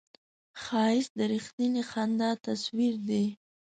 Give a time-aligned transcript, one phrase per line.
[0.61, 3.25] ښایست د رښتینې خندا تصویر دی